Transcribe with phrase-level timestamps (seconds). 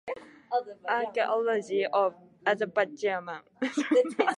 [0.89, 2.11] Archaeology of
[2.51, 3.25] Azerbaijan